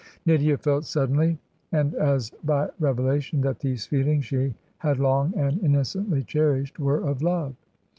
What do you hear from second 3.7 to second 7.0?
feelings she had long and innocently cherished,